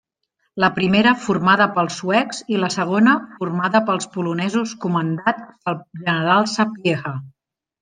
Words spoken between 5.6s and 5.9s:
pel